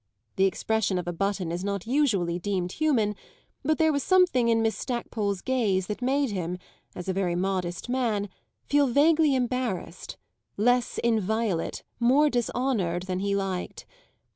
[0.35, 3.15] The expression of a button is not usually deemed human,
[3.61, 6.57] but there was something in Miss Stackpole's gaze that made him,
[6.95, 8.27] as a very modest man,
[8.65, 10.17] feel vaguely embarrassed
[10.57, 13.85] less inviolate, more dishonoured, than he liked.